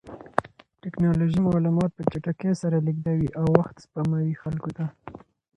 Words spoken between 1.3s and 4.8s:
معلومات په چټکۍ سره لېږدوي او وخت سپموي خلکو